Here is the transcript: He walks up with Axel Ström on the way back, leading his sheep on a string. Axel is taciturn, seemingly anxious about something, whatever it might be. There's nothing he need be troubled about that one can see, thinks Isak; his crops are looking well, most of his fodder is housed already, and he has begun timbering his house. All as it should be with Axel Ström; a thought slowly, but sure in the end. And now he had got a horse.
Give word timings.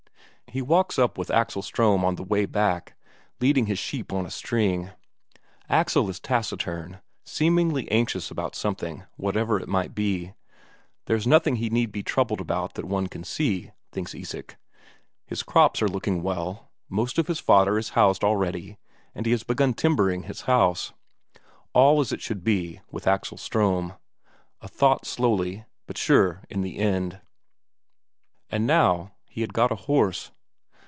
He 0.51 0.61
walks 0.61 0.99
up 0.99 1.17
with 1.17 1.31
Axel 1.31 1.61
Ström 1.61 2.03
on 2.03 2.15
the 2.15 2.23
way 2.25 2.45
back, 2.45 2.95
leading 3.39 3.67
his 3.67 3.79
sheep 3.79 4.11
on 4.11 4.25
a 4.25 4.29
string. 4.29 4.89
Axel 5.69 6.09
is 6.09 6.19
taciturn, 6.19 6.99
seemingly 7.23 7.89
anxious 7.89 8.29
about 8.29 8.53
something, 8.53 9.05
whatever 9.15 9.61
it 9.61 9.69
might 9.69 9.95
be. 9.95 10.33
There's 11.05 11.25
nothing 11.25 11.55
he 11.55 11.69
need 11.69 11.93
be 11.93 12.03
troubled 12.03 12.41
about 12.41 12.73
that 12.73 12.83
one 12.83 13.07
can 13.07 13.23
see, 13.23 13.71
thinks 13.93 14.13
Isak; 14.13 14.57
his 15.25 15.41
crops 15.41 15.81
are 15.81 15.87
looking 15.87 16.21
well, 16.21 16.69
most 16.89 17.17
of 17.17 17.27
his 17.27 17.39
fodder 17.39 17.77
is 17.77 17.91
housed 17.91 18.21
already, 18.21 18.77
and 19.15 19.25
he 19.25 19.31
has 19.31 19.43
begun 19.43 19.73
timbering 19.73 20.23
his 20.23 20.41
house. 20.41 20.91
All 21.71 22.01
as 22.01 22.11
it 22.11 22.19
should 22.21 22.43
be 22.43 22.81
with 22.91 23.07
Axel 23.07 23.37
Ström; 23.37 23.97
a 24.59 24.67
thought 24.67 25.05
slowly, 25.05 25.63
but 25.87 25.97
sure 25.97 26.43
in 26.49 26.59
the 26.59 26.77
end. 26.77 27.21
And 28.49 28.67
now 28.67 29.13
he 29.29 29.39
had 29.39 29.53
got 29.53 29.71
a 29.71 29.75
horse. 29.75 30.29